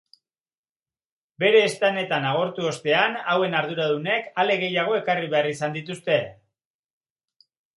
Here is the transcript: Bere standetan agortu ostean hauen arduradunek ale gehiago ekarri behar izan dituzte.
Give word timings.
Bere 1.43 1.59
standetan 1.73 2.25
agortu 2.31 2.65
ostean 2.71 3.19
hauen 3.35 3.59
arduradunek 3.59 4.35
ale 4.45 4.57
gehiago 4.65 4.97
ekarri 5.03 5.31
behar 5.35 5.51
izan 5.55 5.77
dituzte. 5.81 6.17